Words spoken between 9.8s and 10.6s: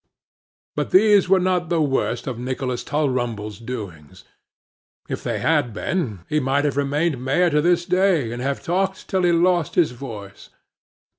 voice.